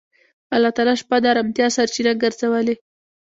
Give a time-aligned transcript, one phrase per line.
[0.55, 2.75] الله تعالی شپه د آرامتیا سرچینه ګرځولې.